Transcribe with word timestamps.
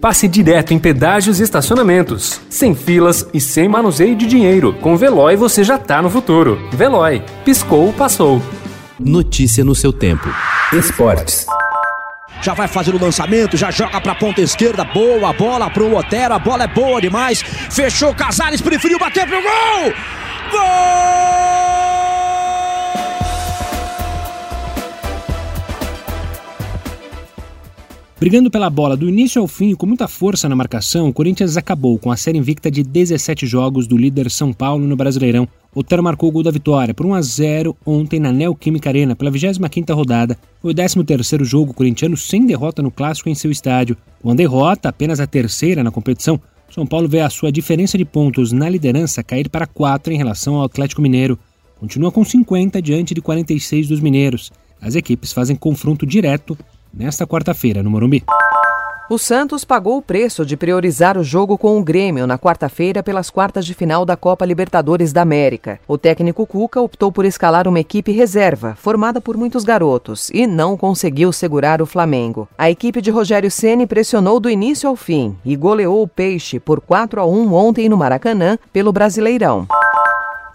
passe 0.00 0.26
direto 0.26 0.72
em 0.72 0.78
pedágios 0.78 1.38
e 1.38 1.42
estacionamentos, 1.42 2.40
sem 2.48 2.74
filas 2.74 3.26
e 3.34 3.40
sem 3.40 3.68
manuseio 3.68 4.16
de 4.16 4.26
dinheiro. 4.26 4.72
Com 4.80 4.96
Veloy 4.96 5.36
você 5.36 5.62
já 5.62 5.78
tá 5.78 6.00
no 6.00 6.08
futuro. 6.10 6.58
Veloy, 6.72 7.22
piscou, 7.44 7.92
passou. 7.92 8.40
Notícia 8.98 9.64
no 9.64 9.74
seu 9.74 9.92
tempo. 9.92 10.28
Esportes 10.72 11.46
já 12.42 12.54
vai 12.54 12.66
fazer 12.66 12.94
o 12.94 13.02
lançamento, 13.02 13.56
já 13.56 13.70
joga 13.70 14.00
para 14.00 14.12
a 14.12 14.14
ponta 14.14 14.40
esquerda, 14.40 14.84
boa 14.84 15.32
bola 15.32 15.68
pro 15.68 15.94
Otero, 15.94 16.34
a 16.34 16.38
bola 16.38 16.64
é 16.64 16.68
boa 16.68 17.00
demais, 17.00 17.42
fechou 17.42 18.14
Casares, 18.14 18.60
preferiu 18.60 18.98
bater 18.98 19.26
pro! 19.26 19.42
Gol! 19.42 19.92
Brigando 28.20 28.50
pela 28.50 28.68
bola 28.68 28.98
do 28.98 29.08
início 29.08 29.40
ao 29.40 29.48
fim 29.48 29.74
com 29.74 29.86
muita 29.86 30.06
força 30.06 30.46
na 30.46 30.54
marcação, 30.54 31.08
o 31.08 31.12
Corinthians 31.12 31.56
acabou 31.56 31.98
com 31.98 32.12
a 32.12 32.18
série 32.18 32.36
invicta 32.36 32.70
de 32.70 32.82
17 32.82 33.46
jogos 33.46 33.86
do 33.86 33.96
líder 33.96 34.30
São 34.30 34.52
Paulo 34.52 34.86
no 34.86 34.94
Brasileirão. 34.94 35.48
Otero 35.74 36.02
marcou 36.02 36.28
o 36.28 36.32
gol 36.32 36.42
da 36.42 36.50
vitória 36.50 36.92
por 36.92 37.06
1 37.06 37.14
a 37.14 37.22
0 37.22 37.74
ontem 37.86 38.20
na 38.20 38.30
Neoquímica 38.30 38.90
Arena 38.90 39.16
pela 39.16 39.32
25ª 39.32 39.94
rodada. 39.94 40.36
Foi 40.60 40.70
o 40.70 40.74
13º 40.74 41.44
jogo 41.44 41.72
corintiano 41.72 42.14
sem 42.14 42.44
derrota 42.44 42.82
no 42.82 42.90
clássico 42.90 43.30
em 43.30 43.34
seu 43.34 43.50
estádio. 43.50 43.96
Com 44.20 44.32
a 44.32 44.34
derrota, 44.34 44.90
apenas 44.90 45.18
a 45.18 45.26
terceira 45.26 45.82
na 45.82 45.90
competição, 45.90 46.38
São 46.68 46.86
Paulo 46.86 47.08
vê 47.08 47.20
a 47.20 47.30
sua 47.30 47.50
diferença 47.50 47.96
de 47.96 48.04
pontos 48.04 48.52
na 48.52 48.68
liderança 48.68 49.24
cair 49.24 49.48
para 49.48 49.66
4 49.66 50.12
em 50.12 50.18
relação 50.18 50.56
ao 50.56 50.64
Atlético 50.64 51.00
Mineiro. 51.00 51.38
Continua 51.78 52.12
com 52.12 52.22
50 52.22 52.82
diante 52.82 53.14
de 53.14 53.22
46 53.22 53.88
dos 53.88 54.00
mineiros. 54.00 54.52
As 54.78 54.94
equipes 54.94 55.32
fazem 55.32 55.56
confronto 55.56 56.04
direto 56.04 56.56
nesta 56.92 57.26
quarta-feira 57.26 57.82
no 57.82 57.90
Morumbi. 57.90 58.24
O 59.10 59.18
Santos 59.18 59.64
pagou 59.64 59.96
o 59.96 60.02
preço 60.02 60.46
de 60.46 60.56
priorizar 60.56 61.18
o 61.18 61.24
jogo 61.24 61.58
com 61.58 61.76
o 61.76 61.82
Grêmio 61.82 62.28
na 62.28 62.38
quarta-feira 62.38 63.02
pelas 63.02 63.28
quartas 63.28 63.66
de 63.66 63.74
final 63.74 64.04
da 64.04 64.16
Copa 64.16 64.46
Libertadores 64.46 65.12
da 65.12 65.22
América. 65.22 65.80
O 65.88 65.98
técnico 65.98 66.46
Cuca 66.46 66.80
optou 66.80 67.10
por 67.10 67.24
escalar 67.24 67.66
uma 67.66 67.80
equipe 67.80 68.12
reserva, 68.12 68.76
formada 68.76 69.20
por 69.20 69.36
muitos 69.36 69.64
garotos, 69.64 70.30
e 70.32 70.46
não 70.46 70.76
conseguiu 70.76 71.32
segurar 71.32 71.82
o 71.82 71.86
Flamengo. 71.86 72.48
A 72.56 72.70
equipe 72.70 73.00
de 73.02 73.10
Rogério 73.10 73.50
Ceni 73.50 73.84
pressionou 73.84 74.38
do 74.38 74.48
início 74.48 74.88
ao 74.88 74.94
fim 74.94 75.36
e 75.44 75.56
goleou 75.56 76.04
o 76.04 76.08
Peixe 76.08 76.60
por 76.60 76.80
4 76.80 77.20
a 77.20 77.26
1 77.26 77.52
ontem 77.52 77.88
no 77.88 77.96
Maracanã 77.96 78.56
pelo 78.72 78.92
Brasileirão. 78.92 79.66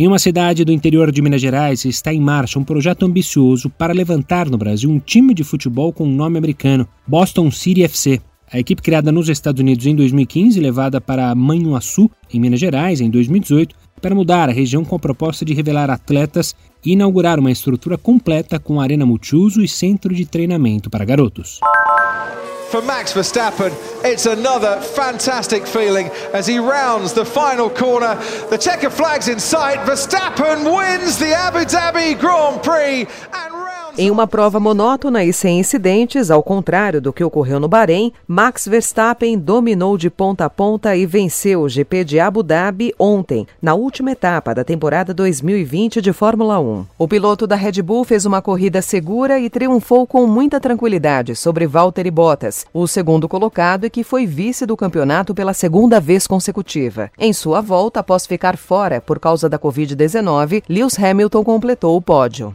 Em 0.00 0.06
uma 0.06 0.18
cidade 0.18 0.64
do 0.64 0.72
interior 0.72 1.12
de 1.12 1.20
Minas 1.20 1.42
Gerais 1.42 1.84
está 1.84 2.10
em 2.10 2.18
marcha 2.18 2.58
um 2.58 2.64
projeto 2.64 3.04
ambicioso 3.04 3.68
para 3.68 3.92
levantar 3.92 4.48
no 4.48 4.56
Brasil 4.56 4.88
um 4.88 4.98
time 4.98 5.34
de 5.34 5.44
futebol 5.44 5.92
com 5.92 6.06
nome 6.06 6.38
americano, 6.38 6.88
Boston 7.06 7.50
City 7.50 7.82
FC. 7.82 8.18
A 8.50 8.58
equipe 8.58 8.80
criada 8.80 9.12
nos 9.12 9.28
Estados 9.28 9.60
Unidos 9.60 9.84
em 9.84 9.94
2015, 9.94 10.58
levada 10.58 11.02
para 11.02 11.34
Manhuaçu, 11.34 12.10
em 12.32 12.40
Minas 12.40 12.58
Gerais, 12.58 13.02
em 13.02 13.10
2018, 13.10 13.76
para 14.00 14.14
mudar 14.14 14.48
a 14.48 14.52
região 14.52 14.86
com 14.86 14.96
a 14.96 14.98
proposta 14.98 15.44
de 15.44 15.52
revelar 15.52 15.90
atletas 15.90 16.56
e 16.82 16.92
inaugurar 16.92 17.38
uma 17.38 17.52
estrutura 17.52 17.98
completa 17.98 18.58
com 18.58 18.80
arena 18.80 19.04
multiuso 19.04 19.60
e 19.60 19.68
centro 19.68 20.14
de 20.14 20.24
treinamento 20.24 20.88
para 20.88 21.04
garotos. 21.04 21.60
For 22.70 22.80
Max 22.82 23.12
Verstappen. 23.12 23.72
It's 24.04 24.26
another 24.26 24.80
fantastic 24.80 25.66
feeling 25.66 26.06
as 26.32 26.46
he 26.46 26.58
rounds 26.58 27.12
the 27.12 27.24
final 27.24 27.68
corner. 27.68 28.14
The 28.48 28.56
checker 28.56 28.90
flag's 28.90 29.26
in 29.26 29.40
sight. 29.40 29.78
Verstappen 29.80 30.64
wins 30.74 31.18
the 31.18 31.34
Abu 31.34 31.64
Dhabi 31.64 32.18
Grand 32.18 32.62
Prix 32.62 32.69
Em 33.98 34.10
uma 34.10 34.26
prova 34.26 34.60
monótona 34.60 35.24
e 35.24 35.32
sem 35.32 35.58
incidentes, 35.58 36.30
ao 36.30 36.42
contrário 36.42 37.00
do 37.00 37.12
que 37.12 37.24
ocorreu 37.24 37.58
no 37.58 37.68
Bahrein, 37.68 38.12
Max 38.26 38.66
Verstappen 38.66 39.38
dominou 39.38 39.98
de 39.98 40.08
ponta 40.08 40.44
a 40.44 40.50
ponta 40.50 40.96
e 40.96 41.04
venceu 41.04 41.62
o 41.62 41.68
GP 41.68 42.04
de 42.04 42.20
Abu 42.20 42.42
Dhabi 42.42 42.94
ontem, 42.98 43.46
na 43.60 43.74
última 43.74 44.12
etapa 44.12 44.54
da 44.54 44.64
temporada 44.64 45.12
2020 45.12 46.00
de 46.00 46.12
Fórmula 46.12 46.60
1. 46.60 46.86
O 46.96 47.08
piloto 47.08 47.46
da 47.46 47.56
Red 47.56 47.82
Bull 47.82 48.04
fez 48.04 48.24
uma 48.24 48.40
corrida 48.40 48.80
segura 48.80 49.40
e 49.40 49.50
triunfou 49.50 50.06
com 50.06 50.26
muita 50.26 50.60
tranquilidade 50.60 51.34
sobre 51.34 51.66
Valtteri 51.66 52.10
Bottas, 52.10 52.64
o 52.72 52.86
segundo 52.86 53.28
colocado 53.28 53.84
e 53.84 53.90
que 53.90 54.04
foi 54.04 54.24
vice 54.24 54.64
do 54.64 54.76
campeonato 54.76 55.34
pela 55.34 55.52
segunda 55.52 56.00
vez 56.00 56.26
consecutiva. 56.26 57.10
Em 57.18 57.32
sua 57.32 57.60
volta, 57.60 58.00
após 58.00 58.24
ficar 58.24 58.56
fora 58.56 59.00
por 59.00 59.18
causa 59.18 59.48
da 59.48 59.58
Covid-19, 59.58 60.62
Lewis 60.68 60.98
Hamilton 60.98 61.42
completou 61.42 61.96
o 61.96 62.02
pódio. 62.02 62.54